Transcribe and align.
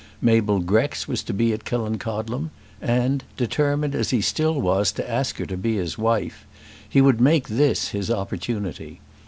Mabel 0.19 0.61
Grex 0.61 1.07
was 1.07 1.21
to 1.21 1.31
be 1.31 1.53
at 1.53 1.63
Killancodlem, 1.63 2.49
and, 2.81 3.23
determined 3.37 3.93
as 3.93 4.09
he 4.09 4.19
still 4.19 4.59
was 4.59 4.91
to 4.93 5.07
ask 5.07 5.37
her 5.37 5.45
to 5.45 5.55
be 5.55 5.75
his 5.75 5.95
wife, 5.95 6.47
he 6.89 7.01
would 7.01 7.21
make 7.21 7.47
this 7.49 7.89
his 7.89 8.09
opportunity. 8.09 8.99